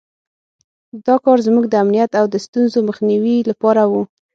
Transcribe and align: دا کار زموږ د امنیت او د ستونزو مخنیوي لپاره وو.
دا 1.05 1.15
کار 1.25 1.37
زموږ 1.47 1.65
د 1.69 1.73
امنیت 1.83 2.11
او 2.19 2.25
د 2.33 2.35
ستونزو 2.45 2.79
مخنیوي 2.89 3.37
لپاره 3.49 3.81
وو. 3.91 4.03